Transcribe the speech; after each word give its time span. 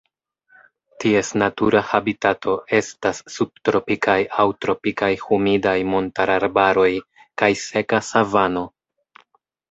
Ties 1.03 1.27
natura 1.39 1.81
habitato 1.89 2.55
estas 2.77 3.19
subtropikaj 3.33 4.15
aŭ 4.43 4.45
tropikaj 4.65 5.09
humidaj 5.25 5.75
montararbaroj 5.91 6.87
kaj 7.43 7.51
seka 7.65 8.01
savano. 8.09 8.65